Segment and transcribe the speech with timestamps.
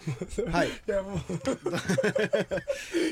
[0.50, 0.68] はい。
[0.68, 1.18] いやもう。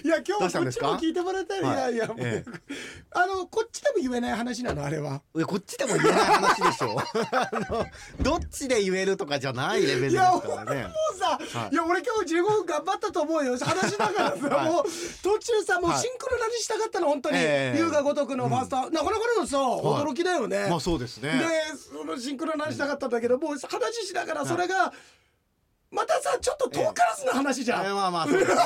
[0.05, 1.97] いや今日こっちも聞いてもらったら、い。
[1.97, 2.45] やいやもう、え
[3.13, 5.23] あのこっちでも言えない話なのあれは。
[5.37, 6.99] いやこっちでも言えない話でしょ。
[6.99, 7.87] あの
[8.21, 11.75] どっちで言えるとかじゃないレベルですいやからねもうさ、はい。
[11.75, 13.59] い、や俺今日15分頑張ったと思うよ。
[13.59, 14.71] 話しながらさ、はい。
[14.71, 14.85] もう
[15.23, 16.01] 途中さもうはい。
[16.01, 17.79] シンクロナにしたかったの本当に、ええ。
[17.79, 20.05] 龍が如くのファースト、なかなかのさ、はい。
[20.05, 21.39] 驚きだよね、まあそうですね。
[21.39, 21.45] で
[21.77, 24.93] そのシンクロナしたかったんだけど、もう話しながらそれが、
[25.91, 28.63] またさちょっと遠からずな話じゃん、えまあまあそうですね。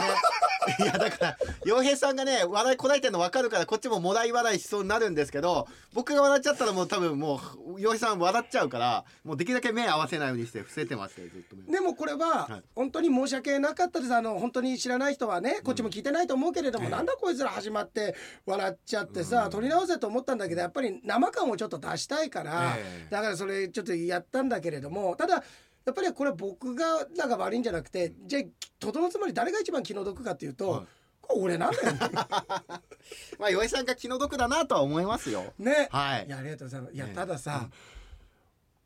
[0.78, 7.41] いやだから洋平さんがね笑いこらえてるの分かるからこっちももらい笑いしそうになるんですけど僕が笑っちゃったらもう多分も
[7.77, 12.62] う洋平さん笑っちゃうからもうできるだけ目合わせないようにして伏せてますよずっと目でもこれははい。
[12.74, 14.14] 本当に申し訳なかったです。
[14.14, 18.14] あの本当に知らない人はねこっちも聞いてないと思うけれども、ええなんだこいつら始まって
[18.47, 23.09] 笑っちゃってさ、取り直せと思ったんだけどやっぱり生感をちょっと出したいから、ええ。
[23.11, 25.42] だからそれちょっとやったんだけれどもただ
[25.84, 28.42] やっぱりこれ僕がなんか悪いんじゃなくてじゃあ
[28.78, 30.86] とどのつまり誰が一番気の毒かっていうと、はい。
[31.22, 31.97] これ俺なんだよ。
[33.39, 35.52] まあ洋平さんが気の毒だなとは思いますよ。
[35.58, 35.89] ね。
[35.91, 36.27] はい。
[36.27, 36.94] いやありがとうございます。
[36.94, 37.14] いやええ。
[37.14, 37.69] たださ、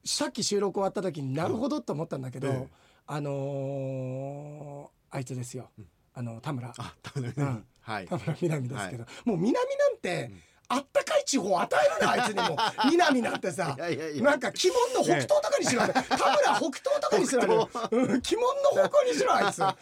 [0.05, 2.69] さっき収録終わった時になるほどと思ったんだけど、ええ。
[3.07, 5.71] あのーあいつですよ。
[6.15, 6.75] あの田村。
[6.77, 7.67] あ多分ね、うん。
[7.81, 8.07] はい。
[8.07, 10.31] 田村南ですけど、もう南なんて、
[10.69, 12.57] あったかい地方与えるなあいつにも。
[12.91, 13.77] 南なんてさ。
[13.77, 19.63] なんか鬼門の北東とかにしろ、田村北東とかにしろ、うん、鬼門の方向にしろあいつ。
[19.63, 19.77] あ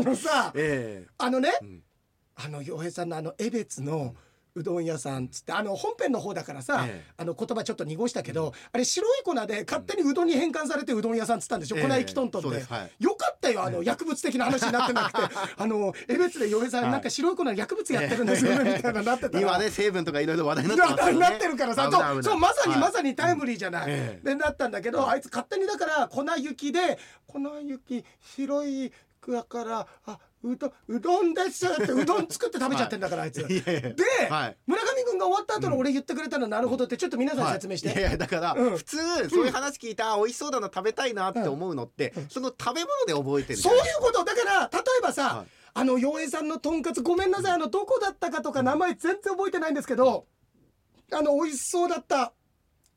[0.00, 1.82] のさえあのね、ん
[2.36, 4.27] あの洋平さんのあの江別のう
[4.62, 7.12] どん屋さんっつってあの本編の方だからさ、ええ。
[7.16, 13.04] あの言葉ちょっと濁したけど、あれ白い粉で勝手にうどんに変換されてうどん屋さんっつったんでしょ、ええ粉液トントンではい。
[13.04, 15.18] よかったよあの薬物的な話になってなくて。
[15.56, 16.92] あの江別で洋平さん、はい。
[16.92, 19.40] なんか白い粉で薬物やってるんですよねみたいななってたら。
[19.40, 21.18] 今ね成分とかいろいろ話題になってね。
[21.18, 22.80] なってるからさ、そうそうまさにはい。
[22.80, 24.26] まさにタイムリーじゃない、ええ。
[24.26, 28.92] でなったんだけど、あいつ勝手にだから粉雪で粉雪白い
[29.28, 33.46] だからあうどうどんですってうどん作って食べちゃってんだから、あいつ。
[33.46, 33.60] で、
[34.30, 34.56] はい。
[34.66, 38.76] 村上君が終わった後の俺言ってくれたのなるほどってちょっと皆さんに説明して、はいいやだから、うん。
[38.76, 38.96] 普通
[39.28, 44.24] そういう話聞いた、美味しそうだな食べたいなって思うのって、その食べ物で覚えてるそうないいうこと。
[44.24, 45.46] だから例えばさ、はい。
[45.74, 50.26] あの洋平さんのとんかつごめんなさいあのどこだったかとか名前全然覚えてないんですけど
[51.12, 52.32] あの美味しそうだった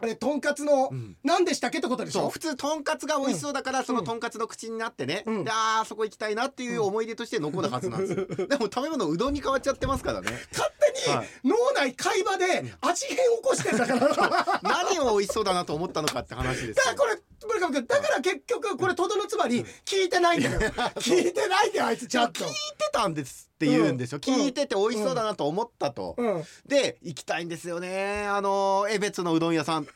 [0.01, 1.15] あれとんかつの、ん。
[1.23, 2.21] 何でしたっけってことでしょ？
[2.21, 5.43] そう普通とんかつが美味しそうだから、そのとんかつの口になってね、うん。
[5.43, 10.31] であーそこ行きたいなっていう思い出として残るはずなんですよ、でも食べ物うどんに変わっちゃってますからね。
[10.51, 10.69] 勝
[11.05, 11.27] 手にはい。
[11.43, 13.99] 脳内会話で味変起こしてんだから。
[13.99, 16.83] だ か何を美味しそうだなと思ったのかって話ですよ。
[16.87, 17.20] らこれ
[17.61, 20.59] 村上君だから結局これとどのつまり聞いてないんだよ。
[20.59, 22.43] 聞いてないんだよあいつちゃんと。
[22.43, 22.55] 聞いて
[22.91, 24.33] たんですって言うんですよ、うん。
[24.33, 26.43] 聞いてて美味しそうだなと思ったと、うん。
[26.65, 28.25] で行きたいんですよね。
[28.27, 29.87] あの江別のうどん屋さん。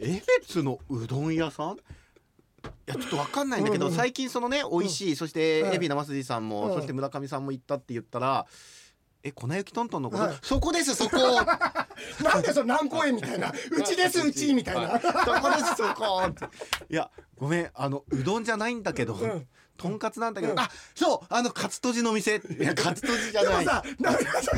[0.00, 1.76] 江別のうどん屋さん？
[1.76, 1.78] い
[2.86, 5.76] やちょっとわかんないんだけど、最近そのね美味しい、そしてうん。
[5.76, 6.74] 海老名正治さんも、うん。
[6.74, 8.46] そして村上さんも行ったって言ったら
[9.26, 10.36] え粉雪トントンのこと、はい。
[10.40, 11.16] そこですそこ。
[12.22, 13.52] なんでその何公園みたいな？
[13.76, 14.82] うちですうちみたいな。
[14.82, 16.22] はそこですそこ。
[16.88, 20.60] いやごめんあのうどんじゃないんだけど、んとんかつなんだけど、うん。
[20.60, 22.36] あそうあのカツとじの店。
[22.36, 23.64] いやカツとじじゃない。
[23.64, 24.52] でもさ、なんかさ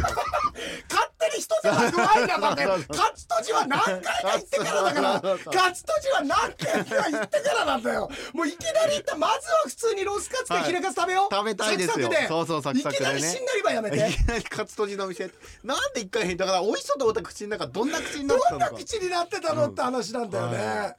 [0.89, 2.56] 勝手に一つはなか
[2.95, 4.03] カツとじは何回か
[4.33, 8.11] 言ってからだからカツとじは何回か言ってからなんだよ。
[8.33, 12.11] もういきなり言ったまずは普通にロースカツかヒレカツ食べよう、食べたいですよ。
[12.28, 13.11] そうそうサクサクでね。
[13.19, 13.97] いきなりしんなりはやめて。
[13.97, 15.31] いきなりカツとじの店
[15.65, 20.97] なんで一回変だから美味しそうと思った口の中どんな口になってたどんな口になってたのって話なんだよね、はい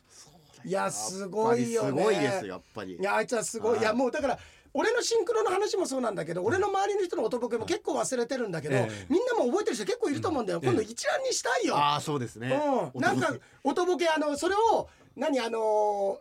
[0.66, 1.90] やすごいよね。
[1.90, 2.96] すごいですやっぱり。
[2.96, 3.80] いやあいつはすごい、はい。
[3.82, 4.40] い、やもうだから
[4.74, 9.06] 俺のシンクロの話もそうなんだけど俺の周りの人の音ボケも結構忘れてるんだけど、ええ。
[9.10, 12.52] みんなも覚えてる人結構いると思うんだよ、今度一覧にしたいよ、ああそうですね。
[12.94, 13.34] うん、なんか
[13.64, 14.88] 音ボケあのそれを
[15.20, 15.60] 何あの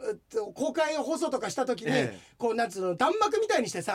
[0.03, 2.19] ーえっと公開放送とかした時に、ええ。
[2.37, 3.95] こうなんつうの弾幕みたいにしてさ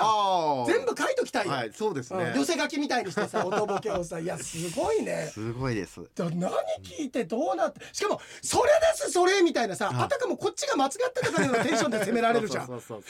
[0.68, 2.32] 全部書いときたいよ、はいそうですね。
[2.34, 5.30] うん寄せ書きみたいにしてさ 音ボケをさいやすごいね。
[5.34, 6.02] すごいです。
[6.16, 6.52] だ何
[6.84, 9.96] 聞いてどうなってしかも「それですそれ」みたいなさ、はい。
[10.06, 12.68] あたかもこっちが間違ってたかのようなテンションで責められるじゃん。
[12.68, 13.06] それで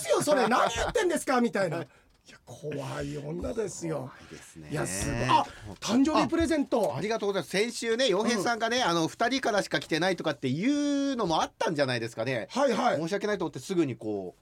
[0.00, 0.48] すよそれ。
[0.48, 1.84] 何言ってんですかみたいな
[2.28, 4.10] いや怖い女ですよ。
[4.32, 4.68] いいですね。
[4.72, 5.24] いやすごい。
[5.28, 5.44] あ
[5.78, 6.96] 誕生日プレゼント。
[6.96, 7.50] ありがとうございます。
[7.50, 12.96] 先週ね洋平さんがね、あの二人からしか来てないとかっていうのもあったんじゃないですかね、はいはい。
[12.96, 14.34] 申し訳ないと思ってすぐにこ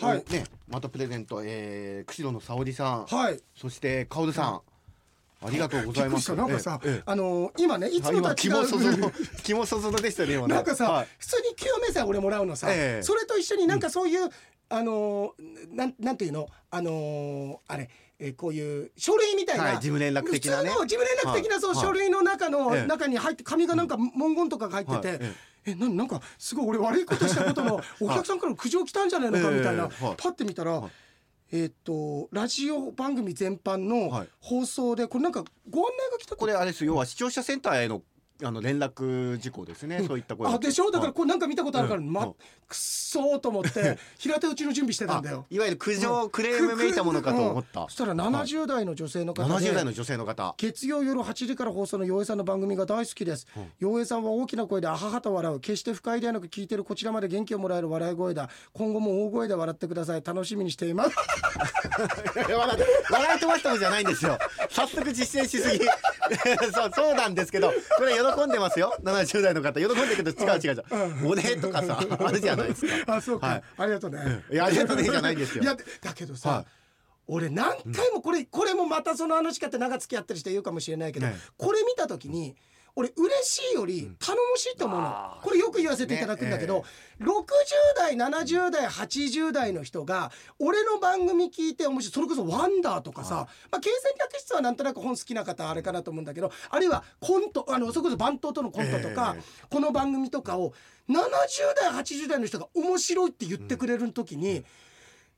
[0.00, 0.24] う、はい。
[0.30, 3.40] ねまたプレゼント、えー、釧路の沙織さん、はい。
[3.56, 4.60] そしてカオルさん、
[5.44, 6.30] ありがとうございます。
[6.30, 7.02] びっくりしたなんかさ、ええええ。
[7.06, 9.12] あのー今ねいつもとは違今気もそぞろう
[9.42, 10.54] 気もそぞろでしたね今ね。
[10.54, 11.08] なんかさ、はい。
[11.18, 13.02] 普通に清めさ俺もらうのさ、ええ。
[13.02, 14.30] それと一緒になんかそういう、
[14.72, 16.48] あのーなんなんていうの？
[16.70, 20.70] あのーあれ、えーこういう書類みたいな、はい事務連絡的なね。
[20.70, 22.86] 普通の事務連絡的な、そう、書類の中の、ええ。
[22.86, 25.18] 中に入って紙がなんか文言とかが入ってて、はい。
[25.66, 25.74] ええ。
[25.74, 30.82] なんなんかすごい俺悪いことしたことの お客さんからの苦情来たんじゃないのかみたいな、パッて見たら、
[31.52, 34.28] えっ、とラジオ番組全般のはい。
[34.40, 36.92] 放送でこれなんかご案内が来たこれあれですよ。
[36.92, 38.02] 要は視聴者センターへの
[38.44, 40.90] あの連絡事項ですね、そういった声あでしょ？
[40.90, 42.28] だからこれなんか見たことあるから、まうん。
[42.28, 42.34] うん。
[42.68, 45.44] くっそーと思って平手打ちの準備してたんだよ。
[45.50, 47.82] あいわゆる苦情、クレームめいたものかと思った。
[47.84, 50.54] そしたら70代の女性の方で、70代の女性の方。
[50.56, 53.46] 月曜夜8時から放送の洋平さんの番組が大好きです。
[53.78, 55.60] 洋平さんは大きな声であははと笑う。
[55.60, 58.48] 決して不快ではなく聞いてるこちらまで元気をもらえる笑い声だ。
[58.72, 60.22] 今後も大声で笑ってください。
[60.24, 61.10] 楽しみにしています。
[63.10, 64.38] 笑い飛ばしたのじゃないんですよ。
[64.70, 65.84] 早速実践しすぎ。
[66.72, 68.94] そうそうなんですけどこれ喜んでますよ。
[69.02, 69.80] 70代の方。
[69.80, 71.28] 喜んでるけど違う違う違う。
[71.28, 73.16] おねとかさあるじゃないですか。
[73.16, 73.62] あそうか、はい。
[73.78, 74.44] ありがとうね。
[74.50, 75.64] いやありがとうねじゃないんですよ。
[75.64, 76.66] いやだけどさ、はい。
[77.28, 82.56] 俺何回もこれ、これもまたその話かって長付き合ってる人言うかもしれないけど、ねこれ見た時に
[82.94, 85.44] 俺嬉しいより頼もしいと思うの、あー。
[85.44, 86.84] これよく言わせていただくんだけど、ね
[87.22, 87.44] 60
[87.96, 92.12] 代70代80代の人が俺の番組聞いて面白い。
[92.12, 93.44] それこそ「ワンダー」とかさ、はい。
[93.70, 100.74] まあ、経済学室はなんとなく本好きな方あれかなと思うんだけどあるいはコントあのそれこそ番頭とのコントとか、えこの番組とかを
[101.08, 101.14] 70
[101.80, 104.64] 代80代の人が面白いって言ってくれる時に、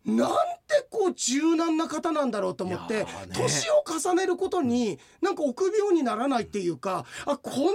[0.05, 0.29] なん
[0.69, 7.73] てこう柔軟な方なんだろうと思って年を重ねることになんか臆病にならないっていうかあこんなに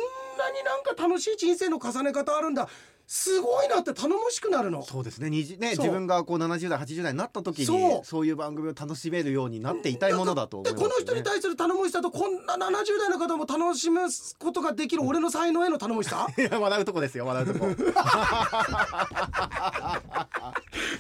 [0.64, 2.70] なんか楽しい人生の重ね方あるんだ
[3.12, 4.84] すごいなって頼もしくなるの。
[4.84, 5.32] そうですね。
[5.32, 8.28] にじね自分がこう70代80代になった時にそう。
[8.28, 10.94] いう番組を楽しめるようになっていたいものだと思いますよね。
[10.94, 12.60] でこの人に対する頼もしさとこんな70
[13.00, 14.02] 代の方も楽しむ
[14.38, 16.28] ことができる俺の才能への頼もしさ？
[16.38, 17.26] いや笑うとこですよ。
[17.26, 17.66] 笑うとこ。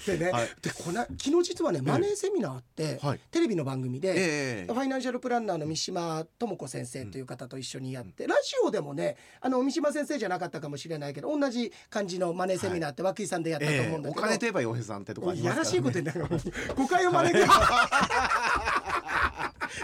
[0.08, 0.48] でね、はい。
[0.64, 3.20] でこの昨日実はねマネーセミナーって、はい。
[3.30, 16.30] テレビの番組で、ええファイナンシャルプランナーの三島智子先生という方と一緒にやって、ラジオでもねあの三島先生じゃなかったかもしれないけど同じ感じのマネーセミナーって涌井さんでやったと思うんだけど、金といえば洋平さんってとこありますからやらしいこと言ってない。
[16.75, 17.48] 誤解を招く、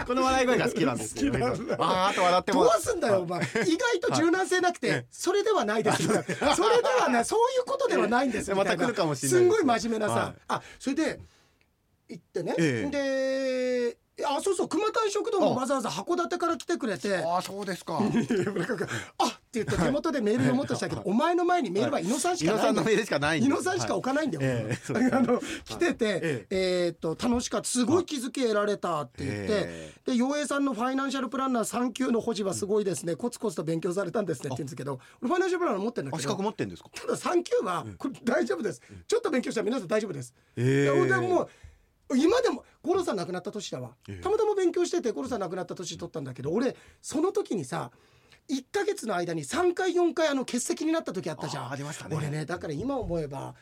[0.06, 1.76] この笑い声が好きなんですよ好きなんだ。
[1.78, 2.70] あーあと笑ってどもう。
[2.80, 3.40] すんだよお前。
[3.40, 6.24] 意外と柔軟性なくて、それではないですみたいな。
[6.56, 7.24] それではない。
[7.24, 8.70] そういうことではないんですみたいな。
[8.72, 9.44] また来るかもしれないす。
[9.44, 10.34] んごい真面目なさ、はい。
[10.48, 11.20] あそれで
[12.08, 12.88] 行ってね、え。
[12.90, 17.16] であそうそう熊谷食堂もわざわざ函館から来てくれて。
[17.18, 17.98] ああそうですか。
[18.00, 18.08] あっ
[19.50, 22.82] て言って手元でメール読もうとしたけど、お前の前にメールは猪野さんし伊かないんだよ。
[22.82, 24.42] 野さんのメールしかないんです猪野さんしか置かないんだよ。
[24.42, 26.88] ええそうですあの来てて、ええ。
[26.92, 27.68] ーっと楽しかった。
[27.68, 36.88] すごい気づき得られたって言って、えで陽平さんのファイナンシャルプランナー3級の保持はすごいですね、コツコツと勉強されたんですねって言うんですけど俺ファイナンシャルプランナー持ってるんだあ資格けど持ってんですか？
[36.94, 39.60] ただ3級はこれ大丈夫です、ちょっと勉強した。
[39.60, 40.32] ら皆さん大丈夫です。
[40.56, 41.00] ええ。
[41.02, 41.48] ででも
[42.14, 44.22] 今でも五郎さん亡くなった年だわ、ええ。
[44.22, 47.90] たまたま勉強してて五郎さん亡くなった年取ったんだけど俺その時にさ
[48.48, 51.70] 1ヶ月の間に3回4回あの欠席になった時あったじゃん。
[51.70, 52.16] ありましたね。
[52.16, 53.54] 俺ねだから今思えば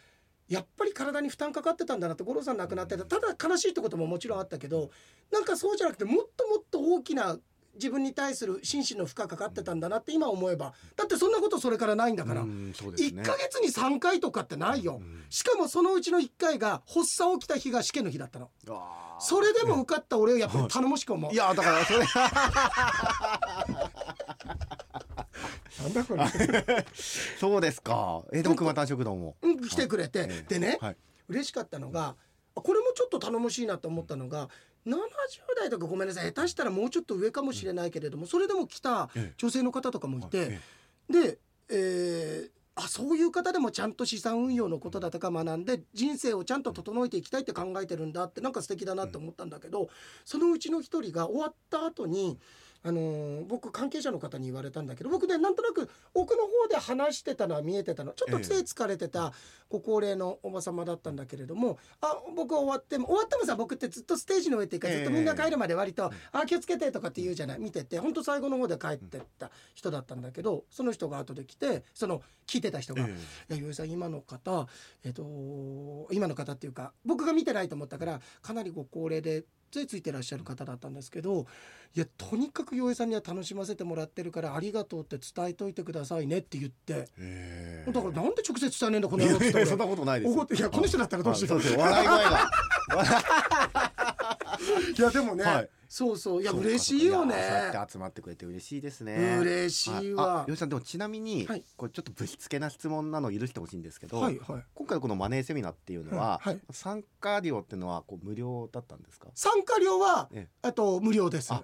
[0.46, 3.04] やっぱり体に負担かかってたんだなって五郎さん亡くなってた。
[3.06, 4.90] ただ悲しいってことももちろんあったけど
[5.32, 7.38] なんかそうじゃなくてもっともっと大きな
[7.74, 15.00] 自分に対する心身の負荷かかってたんだなって今思えばだってそんなことそれからないんだから、うんそうです1ねヶ月に3回とかってないよ、
[15.30, 18.50] しかもそのうちの1回が発作起きた日が試験の日だったの。
[19.20, 21.32] それでも受かった俺はやっぱり頼もしく思う。
[21.32, 22.04] いやだからそれ。
[25.82, 26.86] なんだこれ。
[27.38, 28.22] そうですか。
[28.32, 29.36] えでも熊谷食堂も。
[29.42, 30.42] うん来てくれて、ええ。
[30.48, 30.96] でね、はい。
[31.28, 32.16] 嬉しかったのがあ
[32.54, 34.48] これもちょっと頼もしいなと思ったのが
[34.86, 34.96] 70
[35.56, 39.34] 代とかごめんなさい下手したらもうちょっと上かもしれないけれどもそれでも来たええ。
[39.36, 40.60] 女性の方とかもいて、
[41.10, 41.12] え。
[41.12, 41.38] で、
[41.70, 49.88] えーあそういう方でもちゃんと資産運用のことだとか学んで人生をちゃんと整えていきたいって考えてるんだってなんか素敵だなって思ったんだけど、
[50.24, 52.38] そのうちの一人が終わった後に
[52.86, 58.12] あのー僕関係者の方に言われたんだけど僕ねなんとなく奥の方で話してたのは見えてたの。
[58.12, 59.32] ちょっと杖疲れてた
[59.70, 67.58] ご高齢のおば様だったんだけれどもあ僕は終わっても終わってもさ僕ってずっとステージの上っていうかずっとみんな帰るまで割と「あ気をつけて」とかって言うじゃない？
[67.58, 67.98] 見てて。
[67.98, 73.06] 本当最後の方で帰ってった人だったんだけどその人が後で来てその聞いてた人が
[73.48, 74.68] 「えいやゆうさん今の方
[75.04, 75.22] えっ、と
[76.12, 79.44] 今の方っていうか僕が見てないと思ったからかなりご高齢で
[79.74, 81.46] 杖ついてらっしゃる方だったんですけど
[81.94, 87.08] いやとにかく洋平さんには楽しませてもらってるからありがとうって伝えといてくださいねって言って。
[87.18, 91.58] えだからなんで直接伝えねえんだこの野郎ってそんなことないです怒っていやこの人だったらどうしよう。
[91.58, 92.50] 笑い声が。
[94.96, 96.42] いやでもね、はいそうそう。
[96.42, 99.38] いや嬉しいよそうかそうやねって集まってくれて嬉しいですね。
[99.40, 100.42] 嬉しいわ。
[100.42, 101.62] あ、よしさんでもちなみに、はい。
[101.76, 104.62] これちょっとぶしつけな質問なのを許してほしいんですけど、はいはい。
[104.74, 106.60] 今回のこのマネーセミナーっていうのは、はいはい。
[106.72, 109.28] 参加料っていうのはこう無料だったんですか？
[109.36, 110.66] 参加料はええ。
[110.66, 111.52] あと無料です。
[111.52, 111.62] あ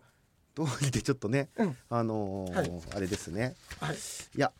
[0.54, 1.76] どうりでちょっとね、うん。
[1.88, 2.70] あのーはい。
[2.94, 3.56] あれですね。
[3.80, 3.96] はい。
[3.96, 3.98] い
[4.36, 4.52] や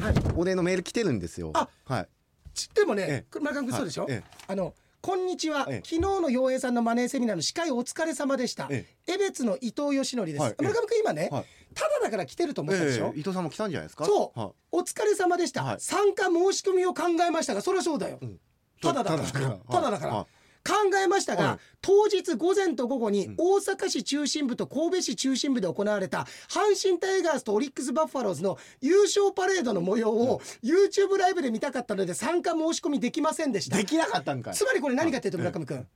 [0.00, 0.14] はい。
[0.34, 1.52] お礼のメール来てるんですよ。
[1.54, 2.08] あはい。
[2.52, 3.38] ちでもねええ。
[3.38, 4.12] 村上君そうでしょ、はい。
[4.14, 4.24] え。
[4.48, 5.76] あのこんにちは、ええ。
[5.76, 8.66] 昨日の陽平さんのマネーセミナーの司会お疲れ様でした。
[8.70, 10.50] え江別の伊藤義則です、はい。
[10.50, 11.44] ええ村上君今ね、はい。
[11.74, 14.04] ただだから来てると思ったでしょ、ええ伊藤さんも来たんじゃないですか？
[14.04, 14.38] そう。
[14.38, 15.76] はお疲れ様でした、はい。
[15.78, 18.40] 参加申し込みを考えましたがそれはそうだよ、いうん。
[18.82, 19.22] ただだから。
[19.22, 20.14] ただただだから。
[20.14, 20.26] は
[20.68, 21.58] 考えましたが、はい。
[21.80, 23.34] 当日午前と午後にうん。
[23.38, 33.78] 大阪市中心部と神戸市中心部で行われた阪神タイガースとオリックス・バファローズの優勝パレードの模様を YouTube ライブで見たかったので参加申し込みできませんでした。
[33.78, 34.54] いできなかったんかい。
[34.54, 35.86] つまりこれ何かっていうとうん村上君。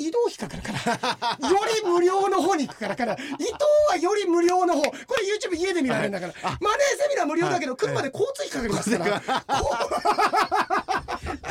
[0.00, 1.50] 移動費かかるから。
[1.50, 3.52] より無料の方に行くからから伊藤
[3.90, 4.82] はより無料の方。
[4.82, 5.00] これ
[5.50, 6.42] YouTube 家で見られるんだから、はい。
[6.54, 6.58] あ。
[6.60, 7.78] マネーセミナー無料だけど、はい。
[7.78, 9.20] 来るまで交通費かかりますから、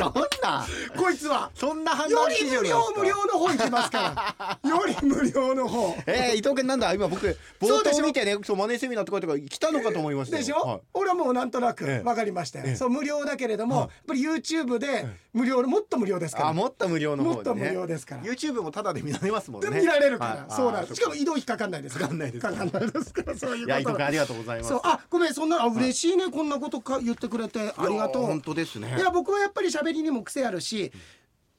[0.00, 0.66] どんな
[1.10, 1.50] ここいつは。
[1.54, 4.70] そんな判よ断基り無料準なんですか無料の方行きますから。
[4.70, 5.96] より無料の方。
[6.06, 6.92] えー、伊藤君なんだ？
[6.94, 7.26] 今僕
[7.60, 8.02] 冒そうでしょ？
[8.02, 10.42] 頭見てねそうマネーセミナーって書いてあるから来たのかと思いましたよ。
[10.42, 10.80] でしょ、はい。
[10.94, 12.02] 俺はもうなんとなくええ。
[12.04, 12.76] 分かりましたよ、ええ。
[12.76, 13.84] そう無料だけれども、はい。
[13.84, 16.48] やっぱり YouTube で無料もっと無料ですから。
[16.48, 18.22] あもっと無料の方で、ね、もっと無料ですから。
[18.22, 19.70] YouTube もタダで見られますもんね。
[19.70, 20.54] で見られるから、はい。
[20.54, 20.94] そうなんあです。
[20.94, 21.98] しかも移動費かかんないです。
[21.98, 22.42] かかんないです。
[22.46, 23.36] かかんないですから。
[23.36, 23.76] そういうこと。
[23.78, 24.74] 藤君ありがとうございます。
[24.82, 27.60] あごめんそんなあ嬉しいね、こんなことか言ってくれて。
[27.76, 28.22] ありがとう。
[28.22, 28.94] いや本当ですね。
[28.96, 30.92] いや僕はやっぱり喋りにも癖あるし、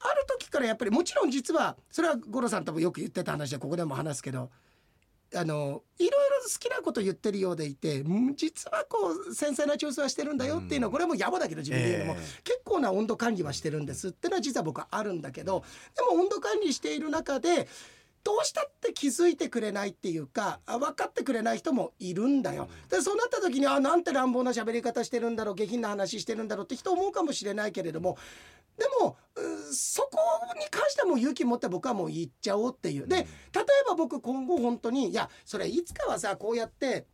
[0.02, 4.50] ある時からやっぱりもちろん実はそれは五郎さんともよく言ってた話でここでも話すけど
[5.34, 6.12] あのいろいろ
[6.44, 15.64] 好きなこと言ってるようでいてうん実はこう繊細な調整はしてるんだよっていうのはこれはもう野暮だけど自分で言うのも、え結構な温度管理はしてるんですってのは実は僕はあるんだけど
[15.96, 17.68] でも温度管理している中で
[18.24, 22.68] どうしたって気づいてくれないっていうかあ分かってくれない人もいるんだよ。
[22.88, 28.16] でそうなった時にあなんて乱暴な喋り方してるんだろう下品な話してるんだろうって人思うかもしれないけれども
[28.78, 30.18] でもうそこ
[30.58, 33.06] に関してはもう勇気持って僕はもう言っちゃおうっていう。
[33.06, 33.26] で例え
[33.88, 37.06] ば僕今後本当にいやそれいつかはさこうやって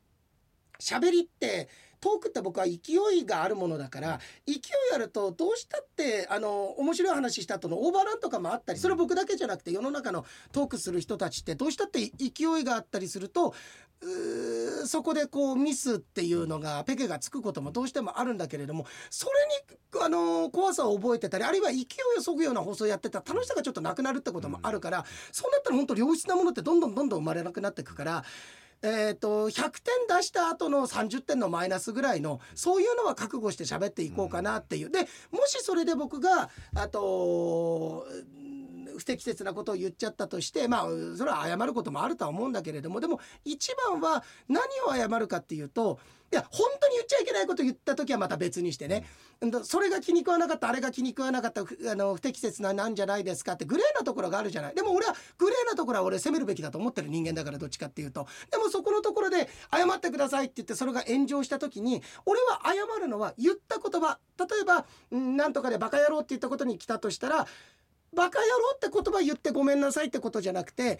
[0.81, 1.69] 喋りって
[2.01, 4.59] トークって僕は勢いがあるものだから勢い
[4.95, 13.55] あるとどうしたってあの面白い話した後のオーバーランとかもあったりそれは僕だけじゃなくて世の中のトークする人たちってどうしたって勢いがあったりすると
[14.87, 19.33] そこでこうミスっていうのがペケがつくこともどうしてもあるんだけれどもそれ
[20.01, 21.85] にあの怖さを覚えてたりあるいは勢い
[22.17, 28.25] をそぐような放送やってたら楽しさがちょっとなくなるってこともあるからそうなったら本当良質なものってどんどんどんどん生まれなくなっていくから。
[28.83, 29.71] えー、と100
[30.09, 34.91] 点出した後の30点のマイナスぐらいのそういうのは覚悟して喋っていこうかなっていう。
[34.91, 38.07] でもしそれで僕があと
[38.99, 40.87] 不適切なことを言っちゃったとしてまあ
[41.17, 45.99] それは謝ることもあるとは思うんだけれどもでも一番は何を謝るかっていうと
[46.31, 49.05] いや本当に言っちゃいけないこと言った時はまた別にしてね、
[49.41, 54.75] うんそれが気に食わなかったあれが気に食わなかったあの不適切ななんじゃないですかってグレーなところがあるじゃない。
[54.75, 58.27] でも俺はグレーなところは俺責めるべきだと思ってる人間だからどっちかっていうと。
[58.51, 67.47] でもそこのところで謝ってくださいって言ってそれが炎上した時に俺は謝るのは言った言葉例えばうんなんとかでバカ野郎って言ったことに来たとしたら
[68.15, 70.99] バカ野郎って言葉言ってごめんなさいってことじゃなくて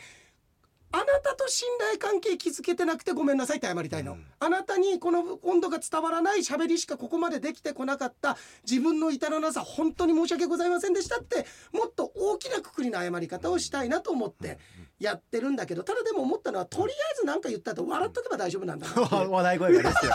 [0.91, 4.25] あなたと信頼関係築けてなくてごめんなさいって謝りたいの、うん。
[4.41, 8.39] あなたにこの温度が伝わらない喋りしかここまでできてこなかった
[8.69, 14.59] 自分の至らなさ本当に申し訳ございませんでしたってもっと大きなくくりの謝り方をしたいなと思って
[14.99, 18.91] やってるんだけどただでも思ったのはとりあえず何か言ったと笑っとけば大丈夫なんだう。
[19.31, 20.13] 笑い声がですよ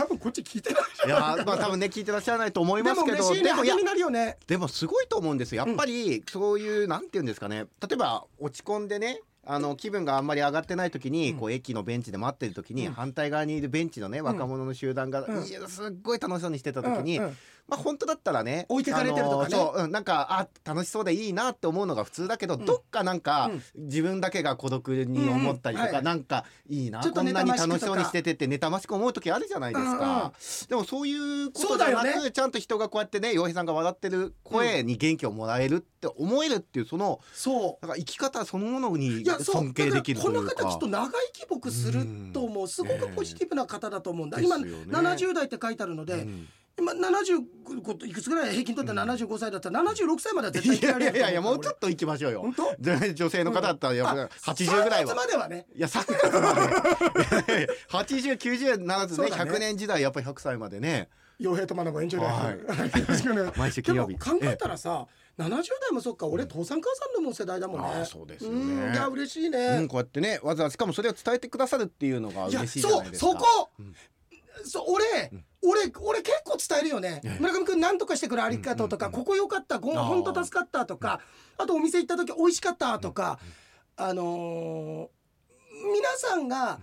[0.00, 0.82] 多分こっち聞いてない。
[1.06, 3.18] いやまあ多分ね聞いてらっしゃらないと思いでますけど。
[3.18, 4.38] も嬉しいねでもいや励みになるよね。
[4.46, 5.64] でもすごいと思うんですよ。
[5.66, 7.66] やっぱりそういう、なんて言うんですかね。
[7.80, 11.38] 例えば落ち込んでねあの気分があんまり上がってない時に、うん。
[11.38, 12.92] こう駅のベンチで待ってる時に、うん。
[12.94, 15.26] 反対側にいるベンチのね若者の集団が、
[15.68, 17.36] すっごい楽しそうにしてた時に、うんうん
[17.70, 19.54] まあ本当だったらね置いてかれてるとかね。
[19.54, 22.64] あのそう、うん、なんかあ楽しそうでいいなって思うのが普通だけど、ん。
[22.64, 23.86] どっかなんか、うん。
[23.86, 26.04] 自分だけが孤独に思ったりとか、うんうんはい。
[26.04, 30.32] なんかいいなちょっとこんなに楽しそうにしててって妬ましく思う時あるじゃないですか、
[30.68, 32.30] でもそういうことじゃなく、ね。
[32.30, 37.86] ちゃんと人がこうやってね洋平さんが笑ってる声に元気をもらえるって思えるっていうそのそう。
[37.86, 40.54] なんか生き方そのものに尊敬できるというか。
[40.54, 42.68] この方きっと長生き僕すると思う。
[42.68, 44.84] すごくポジティブな方だと思うんだ、今ですよね。
[44.86, 46.48] 70代って書いてあるので、うん
[46.78, 52.40] 今75いくつぐらい平均取って75歳だったら76歳までは絶対いやいやいやいやもうちょっっと行きましょうよ。
[52.40, 53.14] 本当？
[53.14, 55.66] 女性の方だったらやっぱあ80ぐらい3は月まではね。
[55.74, 57.68] いや3月まで。
[57.90, 59.36] 8090ならずねね。
[59.36, 61.08] 100年時代やっぱり100歳までね。
[61.40, 64.14] 傭兵とマナもエンジョイライフ、よろしくお願い毎週金曜日。
[64.18, 65.06] 考えたらさ、
[65.38, 68.04] 70代もそっか俺父さん母さんのもう世代だもんね。
[68.04, 73.30] そうですようんいねや嬉しいね、うん、こうやってねわざわざしかもそれを伝えてくださるっていうのが嬉しいじゃなそいうですか。
[73.30, 73.94] そこ、うん。
[74.64, 77.40] そう俺、俺俺結構伝えるよね、ええ。
[77.40, 81.20] 村上君何とかしてくれありがとうとか、うんうんうんここ良かったご本当助かったとか
[81.58, 83.38] あとお店行った時美味しかったとか、
[83.96, 85.08] あのー
[85.94, 86.78] 皆さんが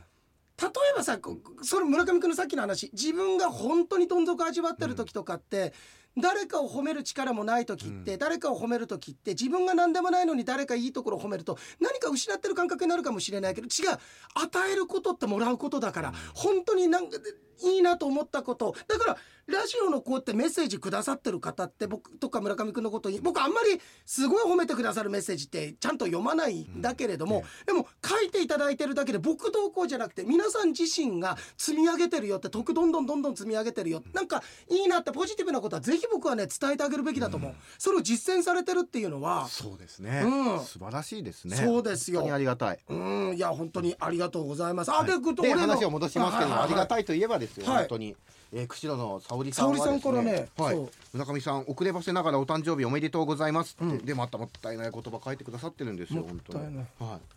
[0.60, 5.72] 例えばさこそれ村上君のさっきの話自分が本当にどん底味わってる時とかって、
[6.20, 8.18] 誰かを褒める力もない時って、うん。
[8.20, 14.00] 誰かを褒める時って自分が何でもないのに誰かいいところを褒めると何か失ってる感覚になるかもしれないけど違う。
[14.34, 17.20] 与えることってもらうことだから、本当になんか
[17.64, 18.76] いいなと思ったこと。
[18.88, 40.60] だからラジオのこうやってメッセージくださってる方って僕とか村上君のことに僕あんまりすごい褒めてくださるメッセージってちゃんと読まないんだけれども、でも書いていただいてるだけで僕どうこうじゃなくて皆さん自身が積み上げてるよって得どんどんどんどん積み上げてるよなんかいいなってポジティブなことはぜひ僕はね伝えてあげるべきだと思う、それを実践されてるっていうのはそうですね、うん。
[40.60, 41.56] 素晴らしいですね。
[41.56, 42.20] そうですよ。
[42.20, 42.80] 本当にありがたい。
[42.90, 42.96] う
[43.32, 43.36] ん。
[43.38, 44.92] いや本当にありがとうございます。
[44.92, 45.08] あ、はい。
[45.08, 46.98] で、で話を戻しますけども、ありがたい。
[47.02, 47.78] いといえばですよ、はい。
[47.80, 48.16] 本当に、
[48.54, 50.88] えー、釧路の沙織さんはです沙織さんからねはい。
[51.14, 54.06] 村上さん遅ればせながらお誕生日おめでとうございますって、うん。
[54.06, 56.86] でまたもったいない言葉書いてくださってるんですよも本当にったいない。
[57.00, 57.37] はい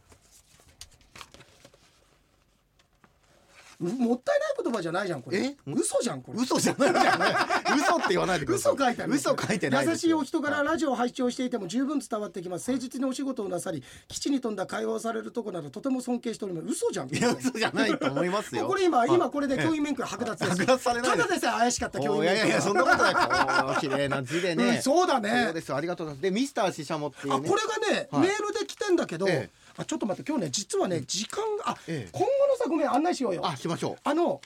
[3.81, 5.39] もったいない言葉じゃないじゃんこれ。
[5.39, 5.57] え？
[5.67, 6.41] 嘘じゃんこれ。
[6.41, 7.35] 嘘じゃないじゃない。
[7.79, 8.75] 嘘って言わないでください。
[8.75, 12.71] 嘘書いて嘘書いてない優しいお人柄ラジオを拝聴していても十分伝わってきます。
[12.71, 16.67] 誠実にお仕事をなさり基地に富んだ会話をされるとこなどとても尊敬しております。
[16.67, 18.67] 嘘じゃんいや嘘じゃないと思いますよ。
[18.67, 19.15] これ今、はい。
[19.15, 20.63] 今これで教員免許剥奪です。
[20.63, 21.11] 剥奪されない。
[21.13, 25.77] ただでさえ怪しかった教員免許おいやいやそんなことない綺麗な字でね、うんそうだそうねですよ。
[25.77, 26.23] ありがとうございます。
[26.23, 27.47] でミスターシシャモっていうね。
[27.47, 28.23] あこれがね、はい。
[28.23, 32.09] メールで来てんだけど、ええあちょっと待って今日ね実はね時間があ、ええ。
[32.13, 33.47] 今後のさごめん案内しようよ。
[33.47, 34.41] あしましょあの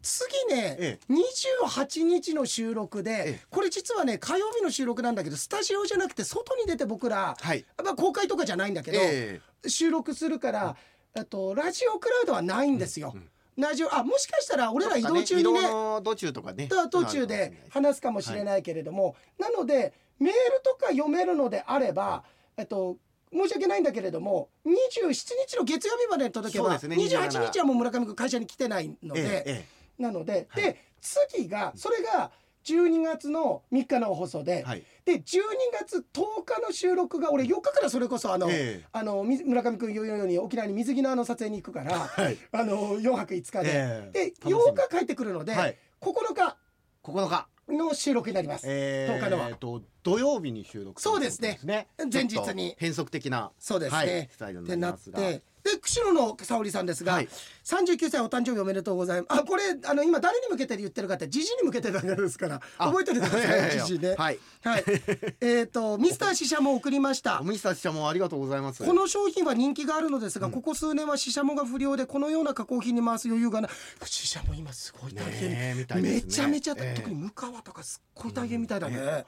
[0.00, 3.40] 次ね、え28日の収録で、ええ。
[3.50, 7.64] これ実はね火曜日の収録なんだけどスタジオじゃなくて外に出て僕ら、うはい。
[7.84, 10.76] まあ、公開とかじゃないんだけど、え収録するから、
[11.14, 13.14] あとラジオクラウドはないんですよ。
[13.56, 16.68] ラジオあもしかしたらえ俺ら移動中にね移動の途中とかね。
[16.90, 22.22] 途中で話すかもしれないけれども、なのでメールとか読めるのであれば、
[22.56, 22.98] えっと
[23.32, 30.62] 申し訳ないんだけれども27日の月曜日までに届けば、ね28 27日はもう村上君会社に来てないので、えええなので、はい。
[30.62, 32.30] で次がそれが
[32.64, 34.84] 12月の3日の放送で、えはい。
[35.04, 35.42] で12
[35.72, 38.84] 月10日の収録が俺4日からそれこそあの、ええ。
[38.92, 42.38] あのみ村上君言うように沖縄に水着のあの撮影に行くから、はい。
[42.52, 44.30] あの4泊5日で、ええ。
[44.30, 44.54] で楽しみ。
[44.54, 45.76] 8日帰ってくるので、はい。
[46.00, 46.56] 9日。
[47.02, 48.64] 9日の収録になります。
[48.66, 49.50] え10日のは。
[49.50, 51.58] ー、と土曜日に収録そうですね。
[51.60, 52.74] といこと前日に。
[52.78, 53.98] 変則的なそうですね。
[53.98, 55.18] はい、スタイルになってなっりますが。
[55.18, 57.28] てで釧路の沙織さんですが、はい。
[57.64, 59.40] 39歳お誕生日おめでとうございます。
[59.40, 64.14] あこれあの今誰に向けて言ってるかってじじに向けてるわけですからあ覚えておいてくださいじじね。
[64.16, 64.38] はい。
[64.62, 64.84] はい。
[65.40, 67.40] えっとミスターシシャモ送りました。
[67.40, 68.84] おみさちゃんもありがとうございます。
[68.84, 73.70] この商品は人気があるのですが、ここ数年はシシャモが不良でこのような加工品に回す余裕がない。
[74.04, 75.86] シシャモ今すごい大変、ね。
[75.96, 79.24] めちゃめちゃ、ええ特に向川とかすっごい大変みたいだね、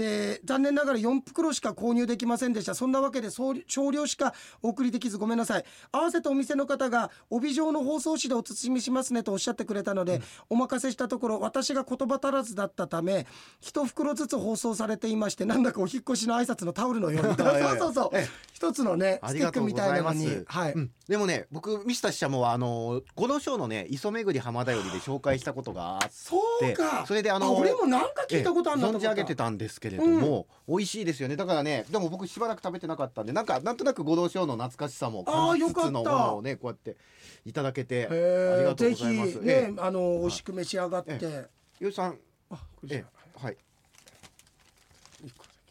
[0.00, 2.74] で残念ながら4袋しか購入できませんでした。
[2.74, 4.32] そんなわけで少少量しか
[4.62, 5.64] お送りできずごめんなさい。
[5.92, 13.26] 合わせてお店の方が帯状の包装紙でお包みしますねとおっしゃってくれたので、お任せしたところ私が言葉足らずだったため
[13.60, 17.36] 一袋ずつ包装されていましてなんだかお引っ越しの挨拶のタオルのように。
[17.36, 18.10] そうそうそう。
[18.14, 18.28] ええ。
[18.54, 20.44] 一つのねあスティックみたいなのに。
[20.46, 20.90] はい、うん。
[21.08, 27.04] でもね、僕ミスターシシャモはあの五の章のね、磯巡り浜田よりで紹介したことがあって、そうか。
[27.06, 29.08] それであの俺もなんか聞いたことあるなと思った。
[29.08, 31.36] 存じ上げてたんですけれども、美味しいですよね。
[31.36, 36.96] だからね、でも僕しばらく食べてなかったんで、なんかなんとなく五の章の懐かしさも感じつつのものをね、こうやって
[37.44, 39.40] いただけて、ありがとうございます。
[39.40, 41.46] ね、えあの美味しく召し上がって、え
[41.80, 42.18] ゆうさん、
[42.50, 43.04] あこれ
[43.36, 43.56] はい。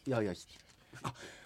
[0.07, 0.33] いやいや、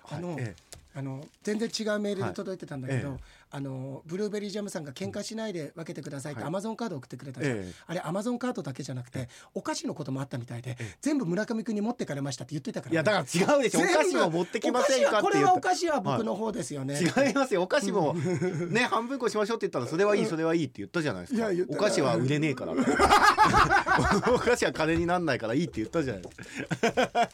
[0.09, 0.55] あの、え
[0.95, 3.19] あの全然違うメールで届いてたんだけど、
[3.55, 6.49] あのブルーベリージャムさんが喧嘩しないで分けてくださいってはい。
[6.49, 7.73] アマゾンカード送ってくれたじゃん、ええ。
[7.85, 13.81] あれアマゾンカードだけじゃなくてお菓子のこともあったみたいで、全部村上君に持ってかれましたって言ってたから、いやだから違うでしょ。
[13.81, 17.53] お菓子を持ってきませんかこれはお菓子は僕の方ですよね、違います。
[17.53, 21.47] よお菓子もね半分こしましょうって言ったらそれはいいそれはいいって言ったじゃないですか。
[21.69, 22.73] お菓子は売れねえから。
[24.33, 27.29] お菓子は金になんないからいいって言ったじゃないですか。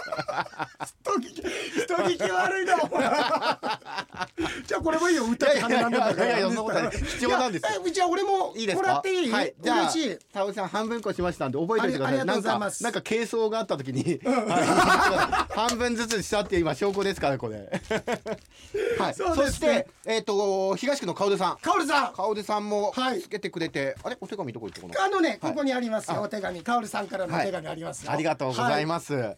[0.86, 1.42] 人聞き
[1.84, 3.10] 人聞き悪いなお前。
[4.66, 6.26] じゃあこれもいいよ歌って金なんだから。
[6.26, 6.92] いやいやそんなことない。
[6.92, 7.84] 貴重なんですよ。
[7.92, 8.88] じゃあ俺もいいですか？
[8.88, 9.54] らもっていい、はい。
[9.60, 10.18] じゃあ嬉しい。
[10.34, 12.20] タオさん半分こしましたんで覚えておいてください。
[12.20, 12.84] ありがとうございます。
[12.84, 17.58] なんか軽装があった時にはい半分ずつしたって今証拠ですからこれ。
[19.00, 19.14] はい。
[19.14, 21.58] そしてえっと東区の薫さん。
[21.62, 22.14] カオルさん。
[22.14, 23.22] 薫さんもはい。
[23.22, 24.18] つけてくれてあれ？
[24.22, 25.52] お手紙どこ行ったかなあのね、はい。
[25.52, 26.22] ここにありますよ、あ。
[26.22, 28.12] お手紙、カオルさんからのお手紙ありますよ。
[28.12, 29.36] ありがとうございまます。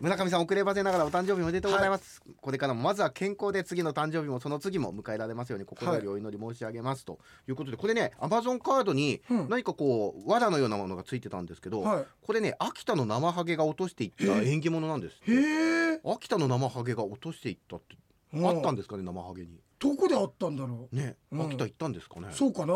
[0.00, 15.32] 村上さん遅ればせながらお誕生日おめでとうございます、これからもまずは健康で次の誕生日もその次も迎えられますように心よりお祈り申し上げますということでこれねアマゾンカードにうん何かこう藁のようなものがついてたんですけど、はいこれね秋田の生ハゲが落としていった縁起物なんですす。
[15.32, 16.00] へえ。
[16.04, 17.96] 秋田の生ハゲが落としていったって
[18.32, 22.34] うんあったんですかね生ハゲにどこであったんだろね、うん秋田行ったんですかねう。
[22.34, 22.74] そうかな。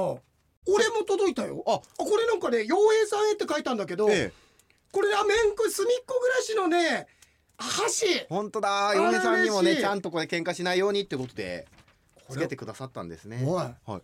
[0.66, 1.62] 俺も届いたよ。
[1.66, 4.32] ああ、これなんかね、洋平さんへって書いたんだけど、え
[4.94, 7.08] これあめんこ隅っこ暮らしのね
[7.56, 8.06] 箸。
[8.28, 8.92] 本当だ。
[8.94, 11.66] れ嫁さんにもねちゃんとこれ喧嘩しないようにってことで
[12.30, 13.44] つけてくださったんですね。
[13.44, 14.02] はい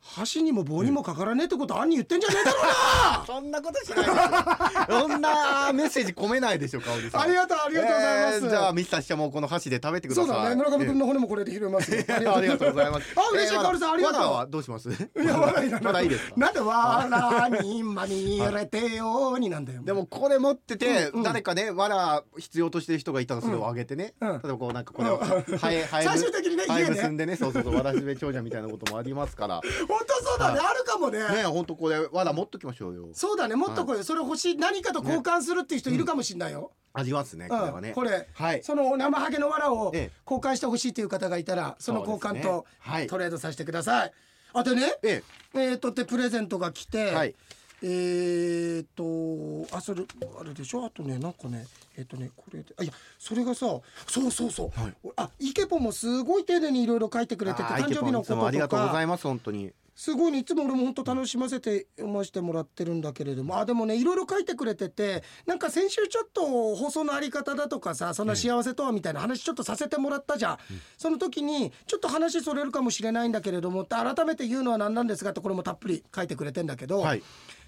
[0.00, 3.24] 箸にも棒にもかからねえってこと兄言ってんじゃねえだろうな。
[3.26, 5.08] そんなことしないですよ。
[5.08, 7.20] そんなメッセージ込めないでしょ香織さん。
[7.22, 10.26] ありがとうありがとうございます、えーじゃあミスターもこの箸で食べてください。
[10.26, 13.06] そうだね村上君の骨もこれで拾いますありがとうございます。
[13.16, 14.20] あ嬉しいえー香織さんありがとう。
[14.20, 14.88] まだはどうします？
[14.90, 16.32] いや笑いだなまだいいですか？
[16.36, 19.82] なんでわらにまみれてよになんだよ。
[19.82, 21.22] でもこれ持ってて、うんうん。
[21.24, 24.28] 誰かねわら必要としてる人がいたらそれをあげてね、うん。
[24.28, 25.20] 例えばこうなんかこれを
[25.58, 25.84] 最
[26.18, 26.90] 終的にね家ね。
[26.90, 31.18] 結んでねそうそうそうわらしべ長者みたいなこともありますから本当そうだね、あるかもね。
[31.20, 33.08] ね本当これわら持っときましょうよ。
[33.14, 33.56] そうだね。
[33.56, 34.56] もっとこれ、それ欲しい。
[34.56, 38.62] 何かと交換するっていう人いるかもしれないよ、ありますねこれはね、うん、これ、はい。
[38.62, 40.20] その生ハゲの藁をええ。
[40.30, 42.66] 交換してほしいという方がいたらその交換と
[43.08, 44.12] トレードさせてください。
[44.52, 45.22] あでねえ。
[45.54, 47.34] えー、とでプレゼントが来て、はい。
[47.80, 50.04] えー、とあそれ
[50.40, 50.84] あれでしょ？
[50.84, 51.64] あとねなんかね
[51.98, 53.66] えっ、とねこれであいやそれがさ
[54.06, 54.94] そうそうそう、はい。
[55.16, 59.72] あイケポンもすごい丁寧にいろいろ書いてくれてて誕生日のことイケポンいつもありがととうございかます本当に。
[59.96, 63.58] すごいねいつも俺も本当楽しませて読ませてもらってるんだけれども。
[63.58, 68.28] あでもねいろいろ書いてくれててなんか先週ちょっと放送のあり方だとかさそん。
[68.28, 70.58] な幸せとはみたいな話ちょっとさせてもらったじゃん、
[70.98, 77.22] その時にちょっと話それるかもしれないんだけれどもって改めて言うのは何なんですかってこれもたっぷり書いてくれてんだけど、はい。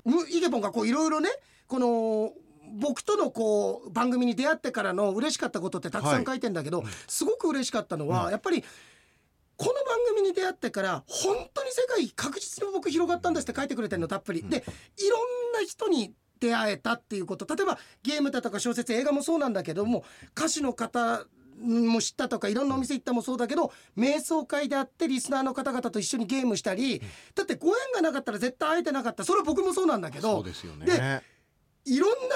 [0.04, 1.30] むイケポンがこういろいろね
[1.66, 2.32] この
[2.78, 8.62] 僕とのこう番組に出会ってからの嬉しかったことってたくさん書いてんだけど、すごく嬉しかったのは、やっぱり
[9.56, 14.42] この番組に出会ってから本当に世界確実に僕広がったんですって書いてくれてるのたっぷり。
[14.42, 14.64] で
[14.98, 17.54] いろんな人に出会えたっていうこと。
[17.54, 20.04] 例えばゲームだとか小説映画もそうなんだけども
[20.37, 21.26] 歌手の方
[21.62, 27.02] も知ったとかいろんなお店行ったもそうだけど瞑想会であってリスナーの方々と一緒にゲームしたり
[27.35, 29.24] だってご縁がなかったら絶対会えてなかった。
[29.24, 30.37] それは僕もそうなんだけど。
[30.37, 30.87] そうですよね。
[30.87, 31.22] で
[31.86, 32.28] いろんな年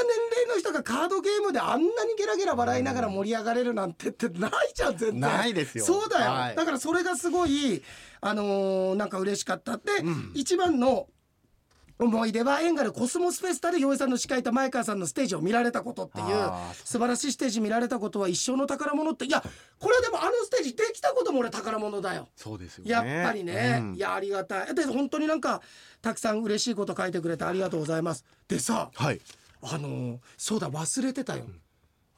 [0.47, 5.85] 齢の人がカードゲームであんなにゲラゲラ笑いながら盛り上がれるなんてってないじゃん全然ないですよ。
[5.85, 6.57] そうだよ、はい。
[6.57, 7.83] だからそれがすごい
[8.21, 10.33] あのーなんか嬉しかったで、ん。
[10.35, 11.09] 一番の
[11.99, 16.27] 思い出はエンガルコスモスフェスタで洋江さんの司会と前川さんのステージを見られたことっていう
[16.85, 19.41] 素晴らしいステージ見られたことは一生の宝物っていや
[19.79, 22.29] これはでもあのステージできたことも俺宝物だよ。
[22.35, 22.91] そうですよね。
[22.91, 23.95] やっぱりね、うん。
[23.95, 24.75] いやありがたい。
[24.75, 25.63] で本当になんか
[26.03, 28.25] たくさん嬉しいこと書いてくれてありがとうございます。
[28.49, 29.21] でさはい。
[29.63, 31.45] あのーそうだ忘れてたよ、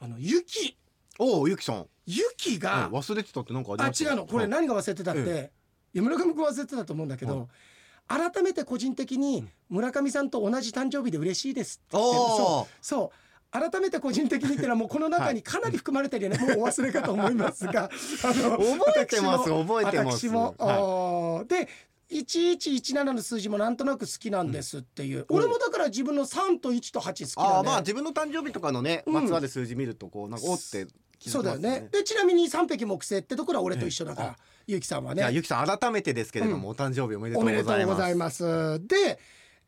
[0.01, 0.75] あのユキ。
[1.19, 1.85] おおゆきさん。
[2.05, 4.25] ユキが、はい忘れてたってなんかあ違うの。
[4.25, 4.47] これはい。
[4.49, 5.51] 何が忘れてたって、え
[5.93, 7.47] いや村上君忘れてたと思うんだけど、
[8.07, 12.75] 改めて個人的に村上さんと同じ誕生日で嬉しいですって言ってそう。
[12.81, 13.27] そう。
[13.49, 17.89] 改めて個人的にっていうのはもうこの中にかなり含まれてるよね、もうお忘れかと思いますが。
[18.23, 20.27] あの覚えてます覚えてます。
[20.27, 21.47] 私も、はい。
[21.47, 21.67] で
[22.09, 27.49] 1117の数字もなんとなく好きなんですっていう、俺もだから自分の3と1と8好きだね。
[27.49, 29.13] ああまあ自分の誕生日とかのね、うん。
[29.13, 30.87] まつわる数字見るとこうなんかおって気づきま
[31.19, 31.89] すそうだよね。
[31.91, 38.85] でちなみに三匹木星ってところは俺と一緒だから、えゆうきさんはねゆきさん改めてですけれども、お誕生日おめでとおうごめでとうございますざいます。
[38.85, 39.17] で、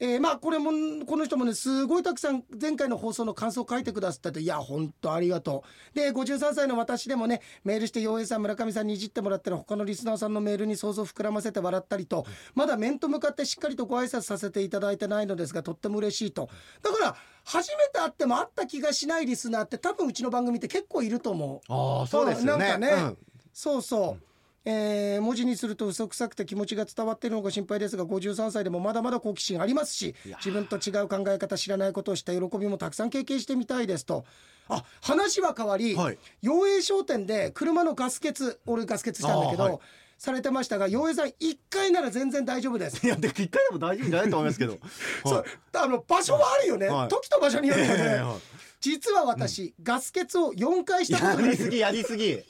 [0.01, 0.71] えーまあこれも
[1.05, 5.95] この人もねすごいたくさん前回の放送の感想を書いてくださったといや本当ありがとう。
[5.95, 16.49] で53歳の私でもねメールして洋平さん村上さんにいじってもらったら他のリスナーさんのメールに想像膨らませて笑ったりとまだ面と向かってしっかりとご挨拶させていただいてないのですがとっても嬉しいと。
[16.83, 21.73] だから初めて会っても会った気がしないリスナーって多分うちの番組って結構いると思う。
[21.73, 23.17] ああそうですよねなんかね、うん
[23.51, 24.23] そうそう、
[24.65, 34.25] えー文字にすると嘘くさくて気持ちが伝わっているのが心配ですが53歳でもまだまだ好奇心ありますし自分と違う考え方知らないことをした喜びもたくさん経験してみたいですと。
[34.71, 36.17] あ話は変わり、はい。
[36.43, 39.81] 陽栄商店で車のガス欠俺ガス欠したんだけど、
[40.19, 43.05] されてましたが陽栄さん1回なら全然大丈夫です。
[43.05, 44.77] いやで一回でも大丈夫じゃないと思いますけど。
[45.25, 47.07] そうあの場所はあるよね、はい。
[47.07, 48.37] 時と場所によってはね、はい。
[48.81, 52.35] 実は私、ガス欠を4回したことやりすぎやりすぎ。
[52.35, 52.43] 下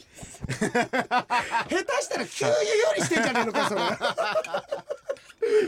[0.58, 3.82] 手したら給油よりしてんじゃねえのかそれ。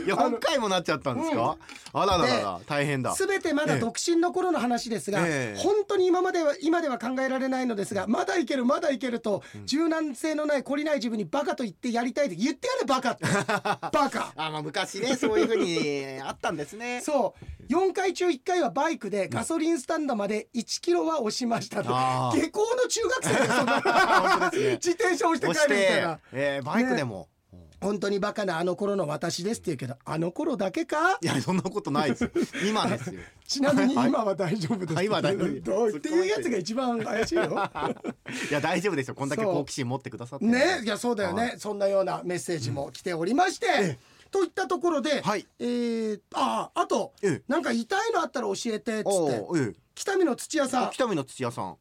[0.04, 1.56] いや4回もなっちゃったんですか、
[1.92, 3.14] あらららら大変だ。
[3.14, 5.58] すべてまだ独身の頃の話ですが、ええ。
[5.58, 13.24] 本当に今までは今では考えられないのですがまだいけるまだいけると、柔軟性のない懲りない自分にバカと言ってやりたいって言ってやれバカって。
[13.26, 14.32] バカ。
[14.36, 17.00] あまあ昔ねそういうふうにあったんですね。
[17.02, 17.72] そう。
[17.72, 21.90] 4回中1回はバイクでガソリンスタンドまで1キロは押しましたと。
[21.90, 27.28] 下校の中学生 自転車押して帰るみたいてな、えーバイクでも、
[27.82, 31.18] 本当にバカなあの頃の私ですって言うけどあの頃だけか？
[31.20, 32.30] いやそんなことないですよ。
[32.66, 33.20] 今ですよ。
[33.46, 34.08] ちなみにはい。
[34.08, 34.94] 今は大丈夫です。
[34.94, 35.60] はい今は大丈夫。
[35.60, 37.42] どうっていうやつが一番怪しいよ。
[38.50, 38.52] い。
[38.52, 39.14] や大丈夫ですよ。
[39.14, 40.44] こんだけ好奇心持ってくださって。
[40.44, 41.58] ねいやそうだよね、はい。
[41.58, 43.98] そんなようなメッセージも来ておりまして、
[44.30, 45.46] といったところで、はい。
[45.58, 47.42] えー、あああとええ。
[47.48, 49.36] なんか痛いのあったら教えてっつおって。
[49.38, 49.80] ーええ。
[49.94, 50.84] 北見の土屋さん。
[50.84, 51.76] あ北見の土屋さん。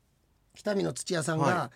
[0.56, 1.72] 北見の土屋さんが、は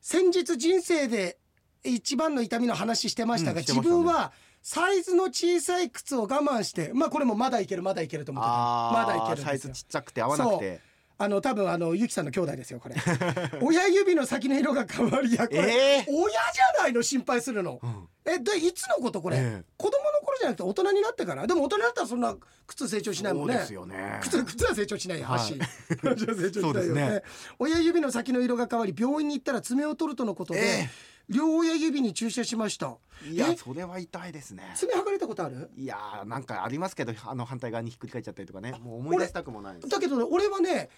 [0.00, 1.39] 先日人生で
[1.84, 3.94] 一番の痛みの話してましたが、うんしてましたね。
[3.94, 9.72] 自分はサイズの小さい靴を我慢してまあこれもまだいけるまだいけると思ってまだいけるんですよ。
[9.74, 10.90] ズちっちゃくて合わなくて。
[11.22, 12.94] あの多分あのゆきさんの兄弟ですよこれ。
[13.60, 15.64] 親指の先の色が変わりやこれ、え
[15.98, 18.08] え親じゃないの心配するの、うん。
[18.24, 19.64] えでいつのことこれ、ええ。
[19.76, 21.46] 子供の頃じゃなくて大人になってから？
[21.46, 22.34] でも大人になったらそんな
[22.66, 23.52] 靴成長しないもんね。
[23.52, 24.18] そうですよね。
[24.22, 25.40] 靴靴は成長しないよはい。
[25.40, 25.60] 足、 足
[26.08, 27.08] は成長しないよそうですね。
[27.10, 27.22] ね
[27.58, 30.88] 親指の先の色が変わり病院に行ったら爪を取るとのことで、え
[31.30, 32.96] 両親指に注射しました。
[33.30, 33.56] いやえ？
[33.56, 34.72] それは痛いですね。
[34.74, 35.70] 爪剥がれたことある？
[35.76, 38.72] いやーなんかありますけどあの反対側にひっくり返っちゃったりとかね。
[38.82, 40.88] もう思い出したくもないだけどね俺はね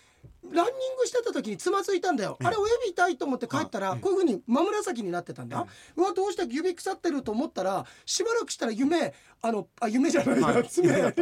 [0.44, 0.64] ランニン
[0.96, 5.66] グしてた時につまずいたんだよ、ええあれ親指痛いと思って帰ったら、はいこういうふうに真紫になってたんだ、
[5.96, 10.68] うわどうした指腐ってると思ったらしばらくしたら夢あのあ夢じゃないな、はい。
[10.68, 11.12] 爪。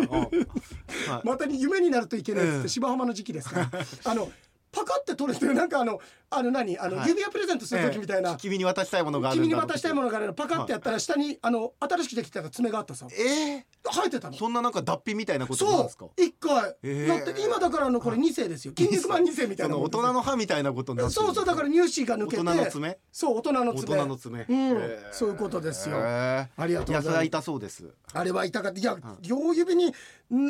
[1.24, 3.70] またに夢になるといけないっつっええて芝浜の時期ですから。
[4.04, 4.30] あの
[4.72, 6.00] パカって取れてなんかあの
[6.32, 7.08] あの何あの、はい。
[7.08, 10.32] 指輪プレゼントする時みたいな、君に渡したいものがあるんだ君に渡したいものがあるの。
[10.32, 13.08] パカってやったら下に、あの新しくできた爪があったさ。
[13.10, 14.34] え生えてたの。
[14.34, 16.04] ー、そんななんか脱皮みたいなことなんそですか？
[16.04, 16.10] う。
[16.16, 17.08] 一回、ええ。
[17.08, 18.72] なって今だからあのこれ2世ですよ。
[18.78, 22.42] 筋肉マン2世みたいな大人の歯みたいなことになってるそうそうだから乳歯が抜けて。
[22.44, 22.98] 大人の爪？
[23.10, 24.46] そう大人の大爪人の爪。
[24.48, 24.54] うん。
[24.54, 24.70] え。
[25.10, 25.96] ーそういうことですよ。
[25.98, 26.48] え。
[26.56, 27.24] ありがとうございます。
[27.26, 27.92] 痛そうです。
[28.12, 28.78] あれは痛かった。
[28.78, 29.92] いや、両指にん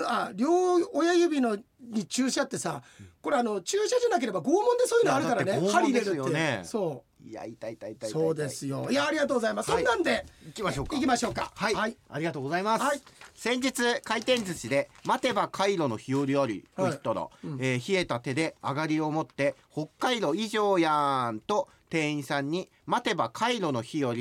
[0.07, 2.83] あ両親指のに注射ってさ
[3.23, 5.69] これあの注射じゃなければ拷問でそういうのあるからね。
[5.71, 8.89] 針入れるって、よねそいや痛い痛い痛いそうですよ。
[8.91, 9.85] いやありがとうございます、はい。
[9.85, 10.95] そんなんで行きましょうか。
[10.97, 11.53] 行きましょうか。
[11.55, 13.01] はい、はい、ありがとうございます、はい。
[13.35, 13.73] 先日
[14.05, 24.15] 回転寿司で「待てば回路の日和あり」と言ったら、えー冷えた手で上がりを持って「北海道以上やん」と店員さんに「待てば回路の日和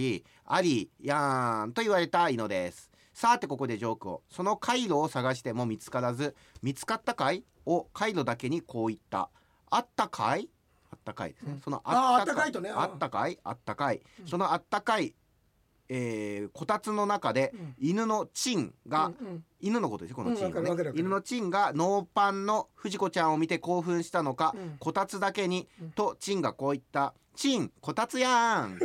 [0.45, 2.88] ありやん」と言われた井野です
[3.19, 4.23] さてここでジョークを。
[4.29, 9.29] その回路を探しても見つからず「見つかったかい?」を回路だけにこう言った
[9.69, 10.49] 「あったかい?」
[10.89, 11.33] あったかい。
[11.33, 12.51] ですね、そのあったかい。
[12.53, 12.69] とね。
[12.69, 13.37] あったかい？
[13.43, 15.13] あったかい、そのあったかい
[15.89, 17.75] えーこたつの中でん。
[17.77, 19.45] 犬のチンが、うんうん。
[19.59, 20.69] 犬のことですよこのチンがね。
[20.69, 24.77] わかるわかる犬のチンがノーパンの藤子ちゃんを見て興奮したのか、うん。
[24.79, 28.79] こたつだけに、とチンがこう言った「チンこたつやん」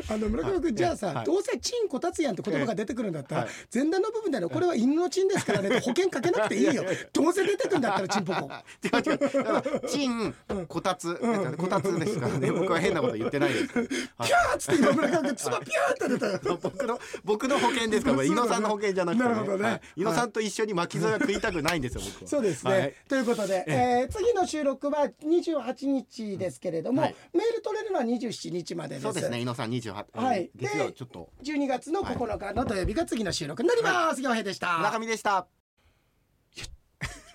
[0.08, 1.24] あの村上君じゃあさ、はい。
[1.24, 3.50] どうせチンこたつやんって言葉が出てくるんだったら、はい。
[3.72, 6.84] 前段の部分だよこれは犬のチンですからね保険かけなくていいよ。
[7.12, 8.50] どうせ出てくるんだったらチンポコ。
[8.82, 9.18] 違う違う。
[9.18, 10.34] だからチン
[10.68, 11.14] こたつ、
[11.56, 12.50] こたつですからね。
[12.50, 13.68] 僕は変なこと言ってないです。
[13.68, 16.48] ピャーっつって今村上君ピャーって出た。
[16.48, 19.64] よ僕の僕の保険ですから猪野さんの保険じゃなくて、なるほどね。
[19.64, 19.80] はい。
[19.96, 22.28] 猪野さんと一緒に巻き添えは食いたくないんですよ僕は。
[22.28, 22.94] そうですね、はい。
[23.08, 27.14] ということで、えー次の収録は28日ですけれども、はい。
[27.32, 29.02] メール取れるのは27日までです。
[29.02, 29.38] そうですね。
[29.40, 30.50] 猪野さん28、はい。
[30.54, 31.30] 月曜でちょっと。
[31.42, 33.62] 12月の9日の土曜日が次の収録。
[33.62, 34.78] になります、岩平でした。
[34.78, 35.46] 村上でした。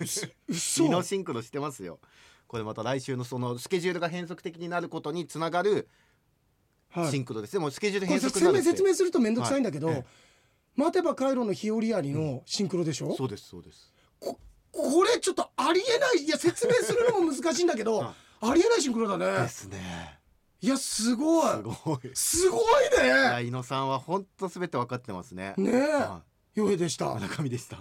[0.48, 0.84] 嘘。
[0.84, 2.00] イノシンクロしてますよ。
[2.46, 5.88] これまた来週のそのスケジュールが変則的になることにつながる
[6.90, 7.10] はい。
[7.10, 9.96] シンクロです、でもスケジュール変則説明にな説明すると面倒くさいんだけど、はい。
[9.98, 10.04] え
[10.74, 13.92] 待てばカイロの日和ありのシンクロでしょ、そうですそうです。
[14.18, 14.38] こ
[14.72, 16.24] これちょっとありえない。
[16.24, 19.42] いや説明するのも難しいんだけど、 はありえないシンクロだね。
[19.42, 20.19] ですね
[20.62, 21.50] いやすごい。
[21.52, 22.10] すごい。
[22.14, 22.60] すごい
[23.02, 25.54] いやね伊野さんは本当すべて分かってますね。
[25.56, 25.92] ねえ。
[25.92, 26.22] は
[26.54, 27.06] 洋平でした。
[27.12, 27.78] い村上でした